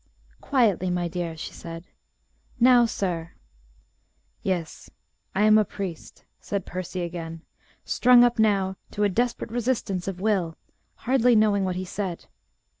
[0.41, 1.85] "Quietly, my dear," she said.
[2.59, 3.33] "Now, sir"
[4.51, 4.89] "Yes,
[5.35, 7.43] I am a priest," said Percy again,
[7.85, 10.57] strung up now to a desperate resistance of will,
[11.05, 12.25] hardly knowing what he said.